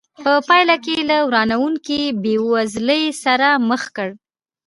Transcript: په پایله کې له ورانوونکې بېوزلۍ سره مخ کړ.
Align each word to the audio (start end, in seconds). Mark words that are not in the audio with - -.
په 0.23 0.33
پایله 0.47 0.75
کې 0.85 0.95
له 1.09 1.17
ورانوونکې 1.27 1.99
بېوزلۍ 2.23 3.03
سره 3.23 3.47
مخ 3.69 3.83
کړ. 3.95 4.09